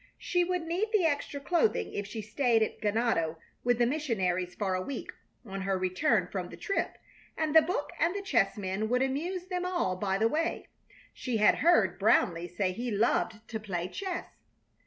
[0.17, 4.73] She would need the extra clothing if she stayed at Ganado with the missionaries for
[4.73, 5.11] a week
[5.45, 6.97] on her return from the trip,
[7.37, 10.65] and the book and chessmen would amuse them all by the way.
[11.13, 14.41] She had heard Brownleigh say he loved to play chess.